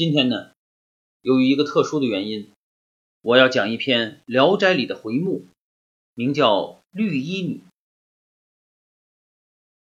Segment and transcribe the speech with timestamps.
[0.00, 0.52] 今天呢，
[1.20, 2.50] 由于一个特殊的原因，
[3.20, 5.46] 我要讲一篇《聊斋》里的回目，
[6.14, 6.56] 名叫
[6.90, 7.56] 《绿衣女》。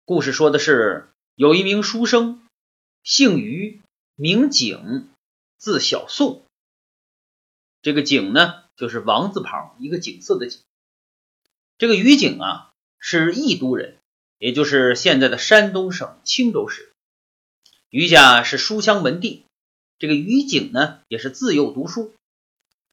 [0.07, 2.41] 故事说的是，有一名书生，
[3.03, 3.83] 姓于，
[4.15, 5.09] 名景，
[5.59, 6.43] 字小宋。
[7.83, 10.63] 这个景呢，就是王字旁一个景色的景。
[11.77, 13.99] 这个于景啊，是益都人，
[14.39, 16.95] 也就是现在的山东省青州市。
[17.91, 19.45] 于家是书香门第。
[19.99, 22.15] 这个于景呢，也是自幼读书，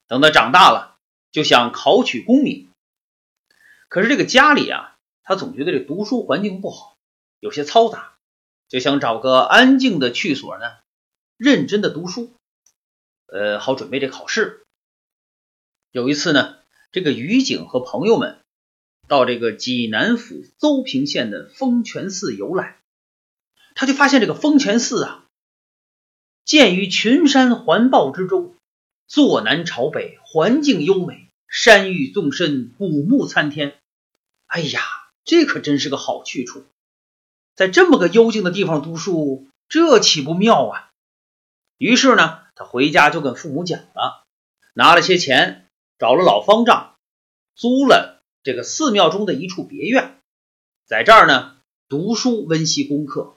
[0.07, 0.97] 等他长大了，
[1.31, 2.69] 就想考取功名。
[3.89, 6.97] 可是这个家里啊，他总觉得这读书环境不好，
[7.39, 8.13] 有些嘈杂，
[8.67, 10.77] 就想找个安静的去所呢，
[11.37, 12.33] 认真的读书，
[13.27, 14.63] 呃，好准备这考试。
[15.91, 16.57] 有一次呢，
[16.91, 18.39] 这个于景和朋友们
[19.07, 22.79] 到这个济南府邹平县的丰泉寺游览，
[23.75, 25.24] 他就发现这个丰泉寺啊。
[26.45, 28.53] 建于群山环抱之中，
[29.07, 33.79] 坐南朝北，环境优美，山郁纵深，古木参天。
[34.45, 34.79] 哎呀，
[35.23, 36.63] 这可真是个好去处！
[37.55, 40.91] 在这么个幽静的地方读书，这岂不妙啊？
[41.79, 44.23] 于是呢，他回家就跟父母讲了，
[44.75, 46.95] 拿了些钱，找了老方丈，
[47.55, 50.19] 租了这个寺庙中的一处别院，
[50.85, 51.57] 在这儿呢
[51.89, 53.35] 读书温习功课，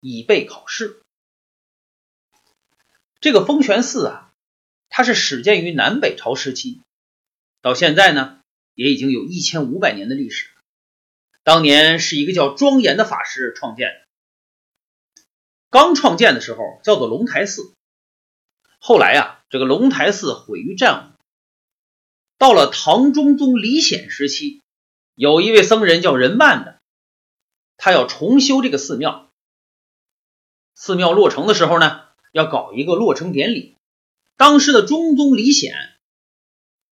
[0.00, 1.01] 以备考试。
[3.22, 4.32] 这个丰泉寺啊，
[4.88, 6.80] 它是始建于南北朝时期，
[7.60, 8.40] 到现在呢，
[8.74, 10.50] 也已经有一千五百年的历史。
[11.44, 15.22] 当年是一个叫庄严的法师创建的，
[15.70, 17.72] 刚创建的时候叫做龙台寺，
[18.80, 21.12] 后来啊，这个龙台寺毁于战火。
[22.38, 24.62] 到了唐中宗李显时期，
[25.14, 26.80] 有一位僧人叫任曼的，
[27.76, 29.30] 他要重修这个寺庙。
[30.74, 32.08] 寺庙落成的时候呢。
[32.32, 33.76] 要搞一个落成典礼，
[34.36, 35.74] 当时的中宗李显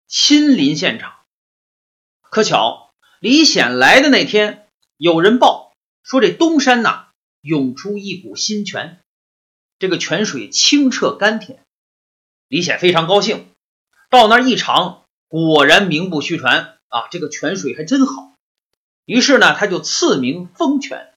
[0.07, 1.15] 亲临现场。
[2.21, 7.09] 可巧李显来的那天，有人报说这东山呐
[7.41, 8.99] 涌出一股新泉，
[9.79, 11.63] 这个泉水清澈甘甜。
[12.49, 13.47] 李显非常高兴，
[14.11, 18.35] 到那儿一尝，果然名不虚传啊，这个泉水还真好。
[19.05, 21.15] 于是呢，他就赐名丰泉，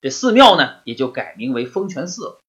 [0.00, 2.40] 这寺庙呢也就改名为丰泉寺了。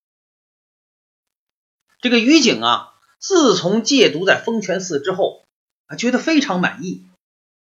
[2.01, 5.44] 这个于景啊，自从戒毒在丰泉寺之后，
[5.88, 7.07] 啊，觉得非常满意。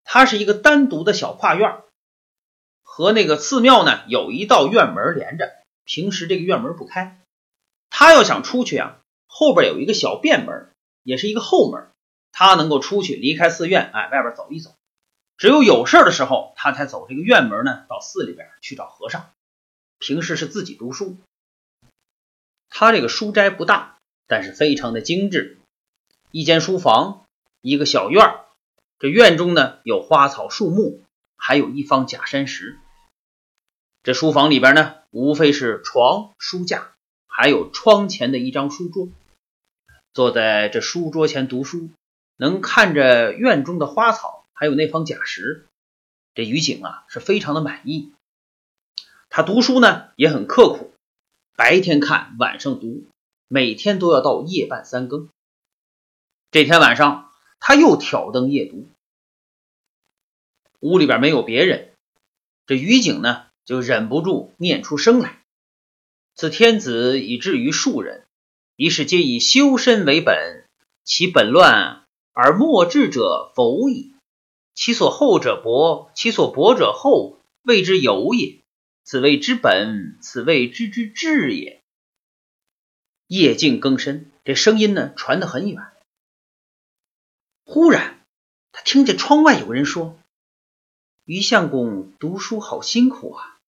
[0.03, 1.81] 他是一个单独的小跨院，
[2.83, 5.51] 和那个寺庙呢有一道院门连着。
[5.85, 7.19] 平时这个院门不开，
[7.89, 10.69] 他要想出去啊，后边有一个小便门，
[11.01, 11.89] 也是一个后门，
[12.31, 14.75] 他能够出去离开寺院，哎，外边走一走。
[15.37, 19.31] 只有有事的时候，他才走这个院门呢，到寺里边去找和尚。
[19.97, 21.17] 平时是自己读书，
[22.69, 23.98] 他这个书斋不大。
[24.29, 25.57] 但是非常的精致，
[26.29, 27.25] 一间书房，
[27.61, 28.45] 一个小院儿。
[28.99, 31.01] 这院中呢有花草树木，
[31.35, 32.77] 还有一方假山石。
[34.03, 36.91] 这书房里边呢，无非是床、书架，
[37.25, 39.09] 还有窗前的一张书桌。
[40.13, 41.89] 坐在这书桌前读书，
[42.37, 45.65] 能看着院中的花草，还有那方假石，
[46.35, 48.11] 这于景啊是非常的满意。
[49.29, 50.93] 他读书呢也很刻苦，
[51.55, 53.05] 白天看，晚上读。
[53.51, 55.27] 每天都要到夜半三更。
[56.51, 58.87] 这天晚上，他又挑灯夜读。
[60.81, 61.93] 屋里边没有别人，
[62.67, 65.39] 这于景呢就忍不住念出声来
[66.35, 68.27] ：“此天子以至于庶人，
[68.75, 70.65] 一是皆以修身为本，
[71.03, 74.13] 其本乱而莫治者否矣。
[74.75, 78.59] 其所厚者薄，其所薄者厚，谓之有也。
[79.03, 81.78] 此谓之本，此谓之之治也。”
[83.29, 85.83] 夜静更深，这声音呢传得很远。
[87.63, 88.25] 忽然，
[88.71, 90.17] 他听见窗外有人说
[91.25, 93.59] ：“于相公读书好辛苦啊！”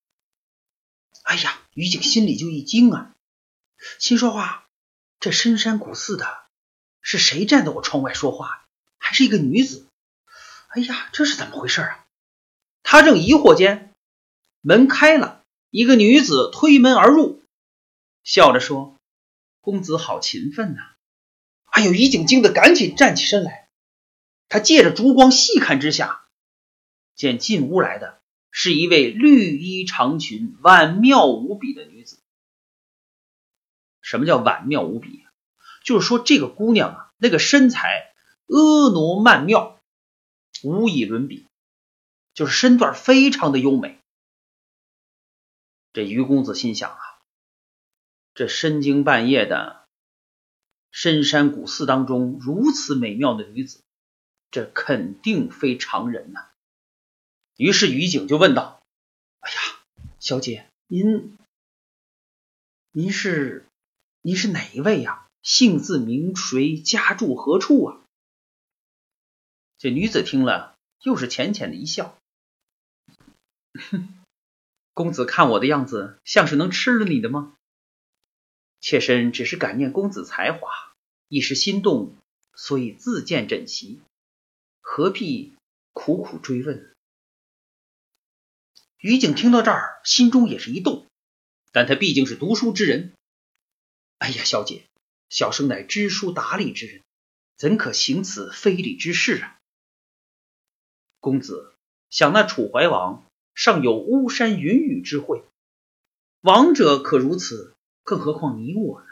[1.21, 3.13] 哎呀，于景心里就一惊啊，
[3.99, 4.65] 心说话
[5.21, 6.45] ：“这深山古寺的，
[7.03, 8.65] 是谁站在我窗外说话？
[8.97, 9.85] 还是一个女子？
[10.69, 12.07] 哎呀，这是怎么回事啊？”
[12.81, 13.93] 他正疑惑间，
[14.61, 17.43] 门开了，一个女子推门而入，
[18.23, 18.95] 笑着说。
[19.61, 20.81] 公子好勤奋呐！
[21.65, 23.69] 哎呦，于景惊得赶紧站起身来。
[24.49, 26.25] 他借着烛光细看之下，
[27.15, 28.19] 见进屋来的
[28.49, 32.19] 是一位绿衣长裙、婉妙无比的女子。
[34.01, 35.23] 什么叫婉妙无比？
[35.85, 38.13] 就是说这个姑娘啊，那个身材
[38.47, 39.79] 婀娜曼妙，
[40.63, 41.45] 无以伦比，
[42.33, 43.99] 就是身段非常的优美。
[45.93, 47.10] 这于公子心想啊。
[48.41, 49.85] 这深更半夜的，
[50.89, 53.83] 深山古寺当中如此美妙的女子，
[54.49, 56.49] 这肯定非常人呐。
[57.55, 58.81] 于是于景就问道
[59.41, 59.57] ：“哎呀，
[60.19, 61.37] 小姐，您
[62.91, 63.67] 您是
[64.23, 65.27] 您是哪一位呀？
[65.43, 66.81] 姓字名谁？
[66.81, 68.01] 家住何处啊？”
[69.77, 72.17] 这女子听了，又是浅浅的一笑：“，
[74.95, 77.55] 公子看我的样子，像是能吃了你的吗？”
[78.81, 80.69] 妾身只是感念公子才华，
[81.27, 82.15] 一时心动，
[82.55, 84.01] 所以自荐枕席，
[84.81, 85.53] 何必
[85.93, 86.91] 苦苦追问？
[88.97, 91.05] 于景听到这儿，心中也是一动，
[91.71, 93.13] 但他毕竟是读书之人。
[94.17, 94.83] 哎呀，小姐，
[95.29, 97.01] 小生乃知书达理之人，
[97.57, 99.59] 怎可行此非礼之事啊？
[101.19, 101.75] 公子
[102.09, 103.23] 想那楚怀王
[103.53, 105.43] 尚有巫山云雨之会，
[106.41, 107.75] 王者可如此。
[108.03, 109.07] 更何况你我呢？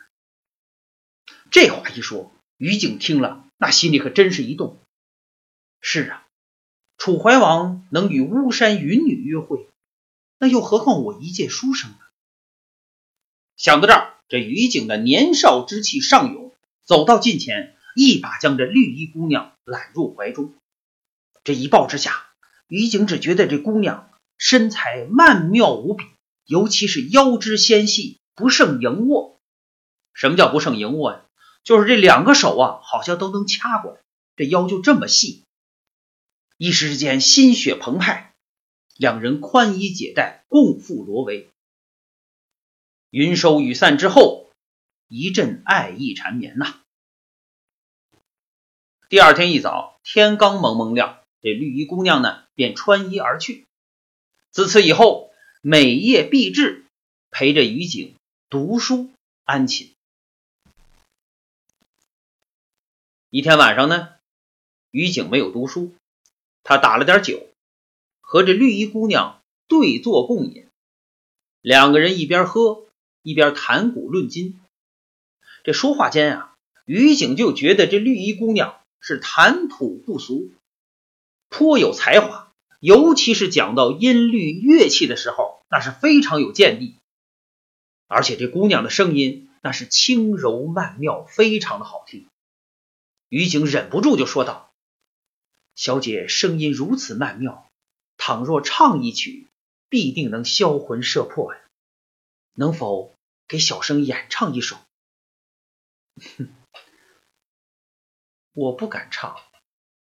[1.51, 4.77] 这话一说，于景听了，那心里可真是一动。
[5.81, 6.27] 是啊，
[6.97, 9.69] 楚怀王能与巫山云女约会，
[10.37, 11.97] 那又何况我一介书生呢？
[13.55, 16.53] 想到这儿，这于景的年少之气上涌，
[16.83, 20.53] 走到近前，一把将这绿衣姑娘揽入怀中。
[21.43, 22.27] 这一抱之下，
[22.67, 26.05] 于景只觉得这姑娘身材曼妙无比，
[26.45, 28.18] 尤其是腰肢纤细。
[28.39, 29.37] 不胜盈握，
[30.13, 31.25] 什么叫不胜盈握呀？
[31.63, 33.99] 就是这两个手啊，好像都能掐过来，
[34.37, 35.43] 这腰就这么细。
[36.57, 38.33] 一时之间心血澎湃，
[38.95, 41.49] 两人宽衣解带，共赴罗围。
[43.09, 44.49] 云收雨散之后，
[45.09, 46.79] 一阵爱意缠绵呐。
[49.09, 53.65] 第二天一早，天刚蒙蒙亮，这绿衣姑娘呢便穿衣而去。
[54.51, 55.31] 自此以后，
[55.61, 56.85] 每夜必至，
[57.31, 58.15] 陪着于景。
[58.51, 59.11] 读书
[59.43, 59.91] 安寝。
[63.29, 64.09] 一天晚上呢，
[64.89, 65.93] 于景没有读书，
[66.63, 67.47] 他打了点酒，
[68.21, 70.65] 和这绿衣姑娘对坐共饮。
[71.61, 72.87] 两个人一边喝
[73.21, 74.59] 一边谈古论今。
[75.63, 76.55] 这说话间啊，
[76.85, 80.49] 于景就觉得这绿衣姑娘是谈吐不俗，
[81.49, 86.95] 颇有才华，尤其是讲到音律乐器的时候，那是非常有见地。
[88.11, 92.27] 而且这姑娘的声音那是轻柔曼妙，非常的好听。
[93.27, 94.71] 于景忍不住就说道
[95.75, 97.69] ：“小姐声音如此曼妙，
[98.17, 99.47] 倘若唱一曲，
[99.89, 101.61] 必定能销魂摄魄呀！
[102.53, 103.13] 能否
[103.47, 104.75] 给小生演唱一首
[106.37, 106.49] ？”“哼，
[108.53, 109.37] 我不敢唱，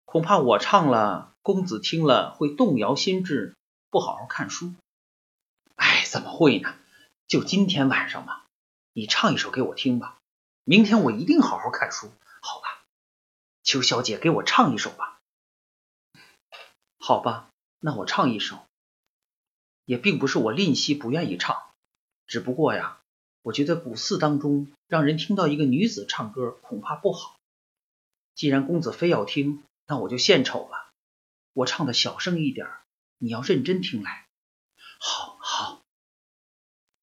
[0.05, 3.55] 恐怕我唱了，公子听了会动摇心智，
[3.91, 4.73] 不好好看书。
[5.77, 6.75] ”“哎，怎么会呢？”
[7.29, 8.47] 就今天晚上吧，
[8.91, 10.17] 你唱一首给我听吧。
[10.63, 12.11] 明天我一定好好看书，
[12.41, 12.81] 好吧？
[13.61, 15.19] 求小姐给我唱一首吧。
[16.97, 18.65] 好吧，那我唱一首。
[19.85, 21.55] 也并不是我吝惜不愿意唱，
[22.25, 22.99] 只不过呀，
[23.43, 27.37] 我觉得古寺当中让人听到一个女子唱歌恐怕不好。
[28.33, 30.89] 既然公子非要听，那我就献丑了。
[31.53, 32.67] 我唱的小声一点，
[33.19, 34.25] 你要认真听来。
[34.99, 35.78] 好好。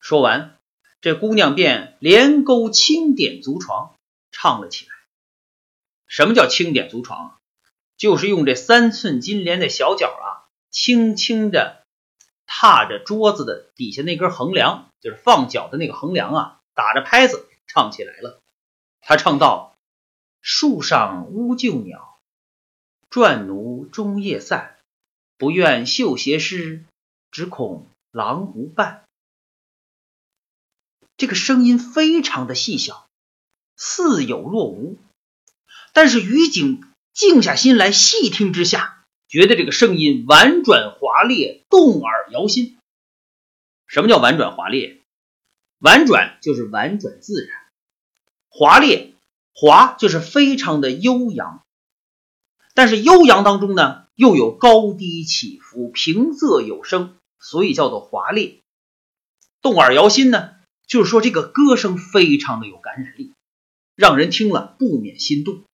[0.08, 0.56] 说完，
[1.00, 3.96] 这姑娘便连勾轻点足床，
[4.30, 4.92] 唱了起来。
[6.06, 7.38] 什么叫轻点足床啊？
[7.96, 11.82] 就是用这三寸金莲的小脚啊，轻轻的
[12.46, 18.38] 踏着桌子的底下那根横梁，就是放脚的那个横梁啊，打着拍子唱起来了。
[19.00, 19.74] 他唱道
[20.40, 22.20] ：“树上乌旧鸟，
[23.10, 24.76] 转奴终夜散。
[25.36, 26.84] 不愿绣鞋湿，
[27.32, 29.02] 只恐郎无伴。”
[31.16, 33.08] 这个声音非常的细小，
[33.76, 34.98] 似有若无，
[35.92, 42.76] 但是于景静下心来细听之下，觉得这个声音婉转华丽，动耳摇心。
[43.86, 45.00] 什么叫婉转华丽？
[45.78, 47.56] 婉转就是婉转自然，
[48.48, 49.14] 华丽
[49.54, 51.64] 华就是非常的悠扬，
[52.74, 58.62] 但是悠扬当中呢，又有高低起伏，平仄有声，所以叫做华丽。
[59.62, 60.55] 动耳摇心呢？
[60.86, 63.34] 就是说，这个歌声非常的有感染力，
[63.94, 65.64] 让人听了不免心动。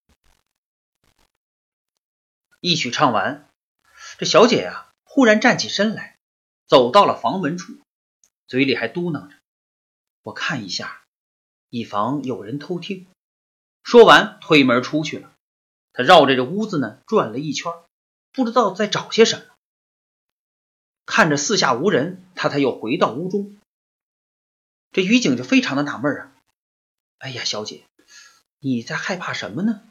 [2.60, 3.48] 一曲唱完，
[4.18, 6.16] 这小姐呀忽然站起身来，
[6.66, 7.74] 走到了房门处，
[8.46, 9.34] 嘴里还嘟囔着
[10.22, 11.02] ：“我看一下，
[11.68, 13.06] 以防有人偷听。”
[13.84, 15.32] 说完，推门出去了。
[15.92, 17.70] 他绕着这屋子呢转了一圈，
[18.32, 19.44] 不知道在找些什么。
[21.04, 23.58] 看着四下无人，他才又回到屋中。
[24.92, 26.32] 这于景就非常的纳闷啊！
[27.18, 27.84] 哎呀，小姐，
[28.58, 29.82] 你在害怕什么呢？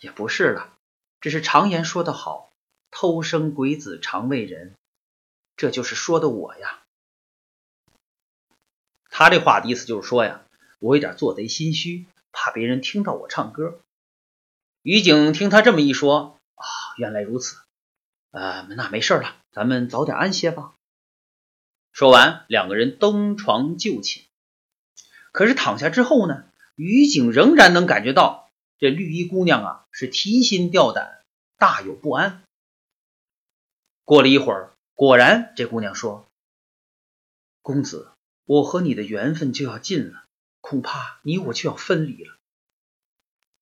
[0.00, 0.72] 也不是了，
[1.20, 2.50] 只是常言说得好，
[2.90, 4.74] 偷生鬼子常为人，
[5.56, 6.82] 这就是说的我呀。
[9.10, 10.42] 他这话的意思就是说呀，
[10.78, 13.80] 我有点做贼心虚，怕别人听到我唱歌。
[14.80, 16.64] 于景听他这么一说，啊，
[16.96, 17.58] 原来如此，
[18.30, 20.74] 呃，那没事了，咱们早点安歇吧。
[21.94, 24.24] 说完，两个人登床就寝。
[25.30, 31.22] 可是躺下之后呢，于景仍然能感觉到这绿衣姑娘啊是提心吊胆，
[31.56, 32.42] 大有不安。
[34.04, 36.26] 过了一会儿，果然这姑娘说
[37.62, 38.10] ：“公子。”
[38.46, 40.24] 我和你的缘分就要尽了，
[40.60, 42.36] 恐怕你我就要分离了。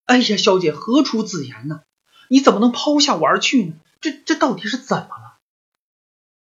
[0.06, 1.84] 哎呀，小姐何出此言呢？
[2.28, 3.74] 你怎么能抛下我而去呢？
[4.00, 5.38] 这这到底是怎么了？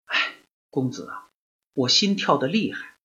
[0.07, 0.35] 哎，
[0.69, 1.28] 公子啊，
[1.79, 2.97] 我心跳的厉害，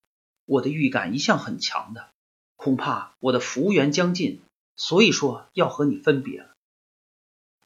[0.46, 2.10] 我的预感一向很强的，
[2.56, 4.42] 恐怕我的福缘将尽，
[4.74, 6.50] 所以说要和你分别了。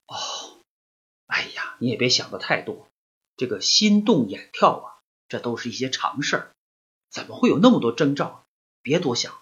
[0.04, 0.60] 哦，
[1.24, 2.88] 哎呀，你也别想的太多，
[3.38, 5.00] 这个心动眼跳啊，
[5.30, 6.50] 这都是一些常事儿。
[7.08, 8.44] 怎么会有那么多征兆？
[8.82, 9.34] 别多想。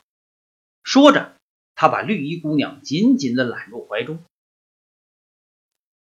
[0.84, 1.34] 说着，
[1.74, 4.22] 他把绿衣姑娘紧紧的揽入怀中。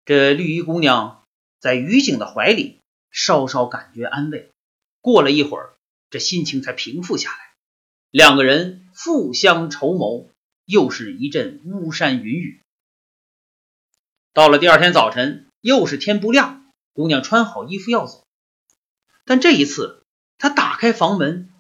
[0.05, 1.25] 这绿衣姑娘
[1.61, 2.79] 在于景的怀里
[3.11, 4.51] 稍稍感觉安慰。
[5.07, 5.77] 过了一会儿，
[6.11, 7.39] 这心情才平复下来。
[8.11, 10.33] 两个人互相筹谋，
[10.65, 12.61] 又是一阵巫山云雨。
[14.33, 18.27] 到了第二天早晨，又是天不亮，姑娘穿好衣服要走，
[19.25, 20.03] 但这一次。
[20.39, 21.53] 她打开房门，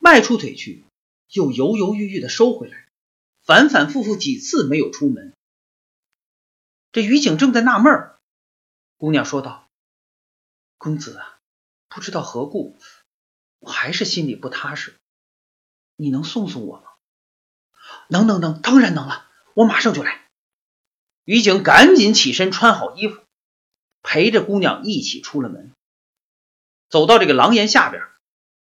[0.00, 0.84] 迈出腿去，
[1.32, 2.86] 又犹犹豫豫的收回来，
[3.42, 5.34] 反反复复几次没有出门。
[6.92, 8.20] 这于景正在纳闷儿，
[8.98, 9.68] 姑娘说道
[10.78, 11.39] ：“公子啊，
[11.90, 12.78] 不知道何故，
[13.58, 14.96] 我还是心里不踏实。
[15.96, 16.84] 你能送送我吗
[18.08, 20.26] ？”“能能能，当然能了，我马上就来。”
[21.26, 23.22] 于景赶紧起身穿好衣服，
[24.02, 25.72] 陪着姑娘一起出了门。
[26.88, 28.02] 走到这个廊檐下边，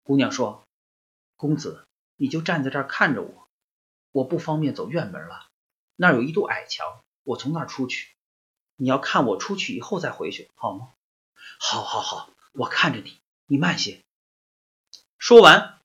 [0.03, 0.65] 姑娘说
[1.35, 1.85] ：“公子，
[2.17, 3.47] 你就站在这儿看着我，
[4.11, 5.47] 我不方便走院门了。
[5.95, 8.13] 那儿有一堵矮墙，我从那儿出去。
[8.75, 10.91] 你要看我出去以后再回去，好吗
[11.59, 13.99] ？”“好，好，好，我看着你，你慢些。”
[15.17, 15.79] 说完，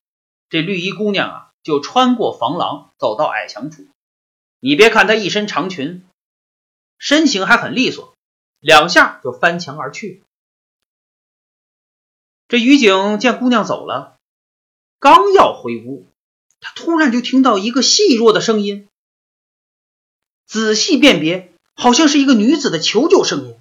[0.49, 3.87] 这绿衣姑娘啊，就穿过房廊，走到矮墙处。
[4.59, 6.05] 你别看她一身长裙，
[6.97, 8.15] 身形还很利索，
[8.59, 10.23] 两下就翻墙而去。
[12.47, 14.17] 这于景见姑娘走了，
[14.99, 16.05] 刚要回屋，
[16.59, 18.87] 他突然就听到一个细弱的声音。
[20.45, 23.59] 仔细辨别，好像是一个女子的求救声音，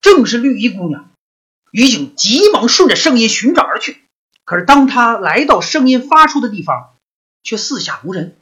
[0.00, 1.13] 正是绿衣姑娘。
[1.74, 4.04] 于景急忙顺着声音寻找而去，
[4.44, 6.94] 可是当他来到声音发出的地方，
[7.42, 8.36] 却四下无人。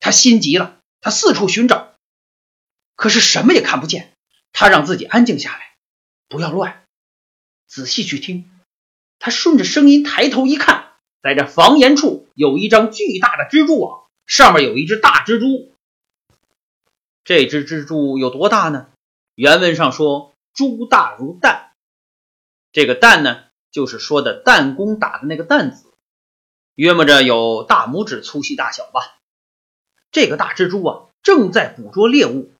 [0.00, 1.94] 他心急了，他四处寻找，
[2.96, 4.12] 可是什么也看不见。
[4.52, 5.76] 他让自己安静下来，
[6.28, 6.82] 不要乱，
[7.68, 8.50] 仔细去听。
[9.20, 15.72] 他顺着声音抬头一看，在这房檐处有一张巨大的蜘蛛网，上面有一只大蜘蛛。
[17.22, 18.88] 这只蜘蛛有多大呢？
[19.36, 21.70] 原文上说“猪大如蛋”，
[22.72, 25.92] 这个“弹”呢，就是说的弹弓打的那个“弹”子，
[26.74, 29.18] 约摸着有大拇指粗细大小吧。
[30.10, 32.50] 这个大蜘蛛啊，正在捕捉猎物，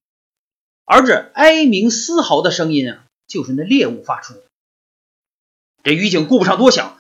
[0.85, 4.35] 而这哀鸣嘶嚎的声音啊，就是那猎物发出。
[5.83, 6.99] 这于警顾不上多想，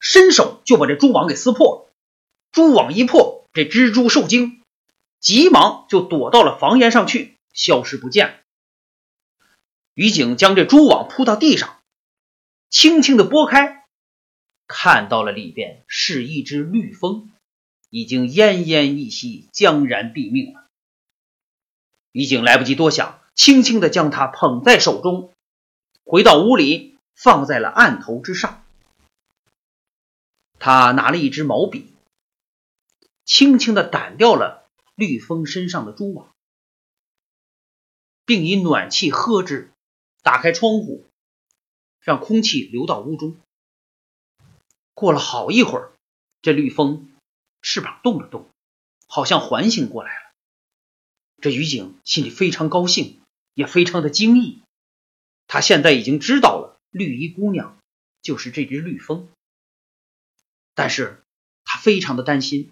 [0.00, 1.92] 伸手就把这蛛网给撕破了。
[2.52, 4.62] 蛛网一破，这蜘蛛受惊，
[5.20, 8.34] 急忙就躲到了房檐上去，消失不见了。
[9.94, 11.80] 于警将这蛛网铺到地上，
[12.68, 13.84] 轻轻的拨开，
[14.66, 17.30] 看到了里边是一只绿蜂，
[17.90, 20.66] 已经奄奄一息，将然毙命了。
[22.12, 25.32] 于景来不及多想，轻轻的将它捧在手中，
[26.04, 26.94] 回到屋里。
[27.18, 28.62] 放在了案头之上，
[30.58, 31.94] 他拿了一支毛笔，
[33.24, 36.34] 轻轻的掸掉了绿蜂身上的蛛网，
[38.26, 39.72] 并以暖气呵之，
[40.22, 41.05] 打开窗户，
[42.06, 43.36] 让空气流到屋中。
[44.94, 45.90] 过了好一会儿，
[46.40, 47.10] 这绿蜂
[47.62, 48.48] 翅膀动了动，
[49.08, 50.20] 好像缓醒过来了。
[51.42, 53.18] 这于景心里非常高兴，
[53.54, 54.62] 也非常的惊异，
[55.48, 56.78] 他现在已经知道了。
[56.90, 57.76] 绿衣姑娘
[58.22, 59.28] 就是这只绿蜂，
[60.74, 61.20] 但是
[61.64, 62.70] 他非常的担心，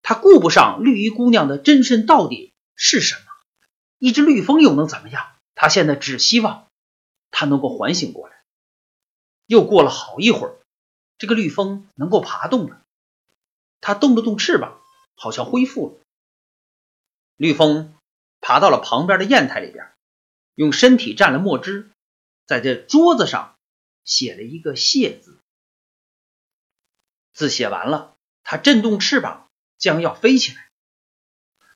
[0.00, 3.22] 他顾不上绿衣姑娘的真身到底是什么，
[3.98, 5.36] 一只绿蜂又能怎么样？
[5.54, 6.68] 他现在只希望
[7.30, 8.39] 她能够唤醒过来。
[9.50, 10.54] 又过了好一会儿，
[11.18, 12.84] 这个绿蜂能够爬动了，
[13.80, 14.80] 它动了动翅膀，
[15.16, 16.04] 好像恢复了，
[17.34, 17.92] 绿风
[18.40, 19.90] 爬到了旁边的砚台里边，
[20.54, 21.90] 用身体蘸了墨汁，
[22.46, 23.56] 在这桌子上
[24.04, 25.36] 写了一个“谢”字。
[27.32, 28.14] 字写完了，
[28.44, 30.70] 他震动翅膀，将要飞起来。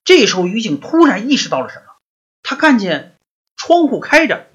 [0.04, 1.96] 这时候，于景突然意识到了什么，
[2.44, 3.18] 他看见
[3.56, 4.48] 窗户开着，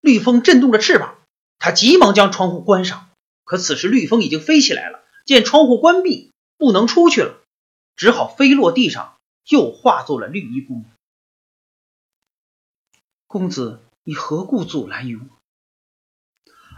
[0.00, 1.16] 绿风震动着翅膀，
[1.58, 3.10] 他急忙将窗户关上。
[3.44, 7.42] 可此时，绿风已经飞起来了，见窗户关闭，不能出去了，
[7.96, 10.84] 只好飞落地上，又化作了绿衣姑娘。
[13.26, 15.24] 公子，你何故阻拦于我？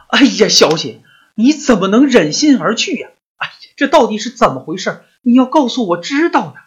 [0.08, 1.02] 哎呀，小姐，
[1.34, 3.10] 你怎么能忍心而去呀？
[3.36, 5.04] 哎呀，这到底是怎么回事？
[5.22, 6.60] 你要告诉我知道的。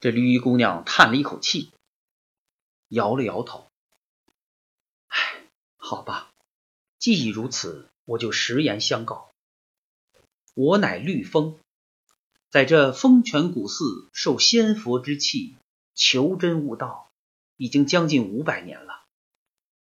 [0.00, 1.70] 这绿衣姑娘叹了一口气，
[2.88, 3.69] 摇了摇头。
[5.90, 6.30] 好吧，
[7.00, 9.32] 既已如此，我就实言相告。
[10.54, 11.58] 我乃绿风，
[12.48, 15.56] 在这风泉古寺受仙佛之气，
[15.96, 17.10] 求真悟道，
[17.56, 19.02] 已经将近五百年了。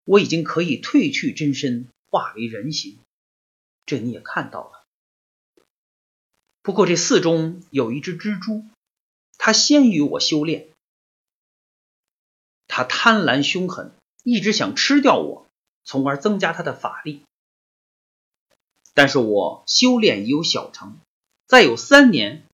[0.05, 3.01] 我已经可以褪去真身，化为人形，
[3.85, 4.85] 这你也看到了。
[6.63, 8.65] 不过这寺中有一只蜘蛛。
[9.39, 10.69] 它先于我修炼，
[12.69, 13.93] 他贪婪凶狠，
[14.23, 15.50] 一直想吃掉我，
[15.85, 17.23] 从而增加他的法力。
[18.95, 20.99] 但是我修炼已有小成，
[21.47, 22.47] 再有三年，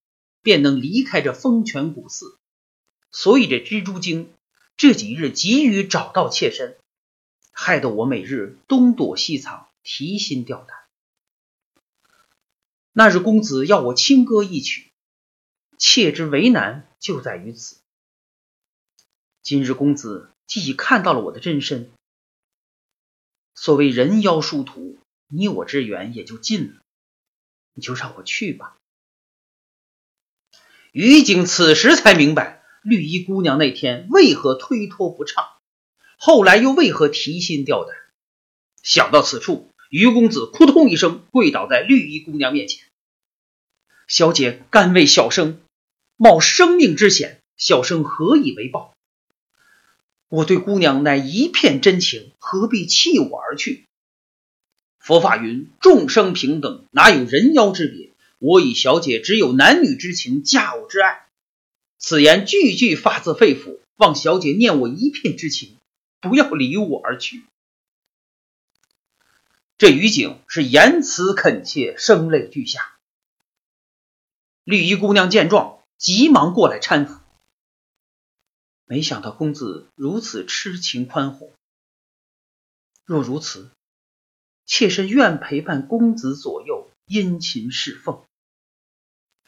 [0.43, 2.37] 便能离开这风泉古寺。
[3.11, 4.33] 所以这蜘蛛精
[4.77, 6.77] 这几日急于找到妾身，
[7.53, 10.77] 害得我每日东躲西藏，提心吊胆。
[12.93, 14.91] 那日公子要我轻歌一曲。
[15.79, 17.77] 妾之为难就在于此。
[19.43, 21.91] 今日公子既已看到了我的真身，
[23.57, 26.81] 所谓人妖殊途，你我之缘也就尽了。
[27.75, 28.77] 你就让我去吧。
[30.93, 35.45] 于景此时才明白绿衣姑娘那天为何推脱不畅，
[36.17, 37.97] 后来又为何提心吊胆。
[38.83, 42.87] 想到此处，于公子扑通一声跪倒在绿衣姑娘面前
[44.07, 45.61] ：“小姐，甘为小生。”
[46.19, 48.96] 冒生命之险，小生何以为报？
[50.29, 53.87] 我对姑娘乃一片真情，何必弃我而去？
[54.99, 58.11] 佛法云：众生平等，哪有人妖之别？
[58.39, 61.27] 我与小姐只有男女之情，佳偶之爱。
[61.99, 65.77] 此言句句发自肺腑，望小姐念我一片之情，
[66.21, 67.45] 不要离我而去。
[69.79, 72.97] 这于景是言辞恳切，声泪俱下。
[74.65, 75.75] 绿衣姑娘见状。
[75.99, 77.23] 急忙过来搀扶，
[78.87, 81.53] 没想到公子如此痴情宽宏。
[83.05, 83.71] 若如此，
[84.65, 88.23] 妾身愿陪伴公子左右，殷勤侍奉。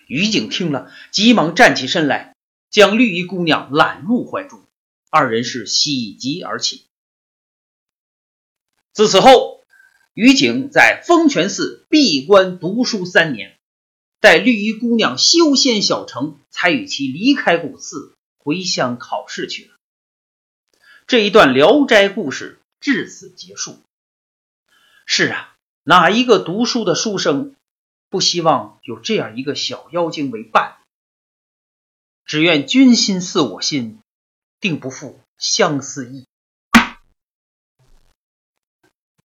[0.09, 2.35] 于景听了，急忙站起身来，
[2.71, 4.63] 将绿衣姑娘揽入怀中，
[5.11, 6.85] 二人是喜极而泣。
[8.93, 9.63] 自此后，
[10.15, 13.57] 于景在风泉寺闭关读书三年。
[14.21, 18.17] 待绿衣姑娘修仙小成，才与其离开古寺，
[18.49, 19.77] 回乡考试去了。
[21.07, 23.79] 这一段《聊斋》故事至此结束。
[25.05, 27.55] 是啊，哪一个读书的书生
[28.09, 30.79] 不希望有这样一个小妖精为伴？
[32.25, 33.99] 只愿君心似我心，
[34.61, 36.27] 定不负相思意。